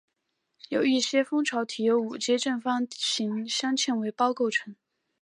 [0.69, 4.75] 有一些蜂巢体由五阶正方形镶嵌为胞构成